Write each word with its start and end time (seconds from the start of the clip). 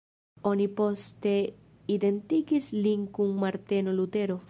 Oni 0.51 0.65
poste 0.79 1.33
identigis 1.97 2.73
lin 2.87 3.07
kun 3.19 3.33
Marteno 3.45 3.99
Lutero. 4.01 4.39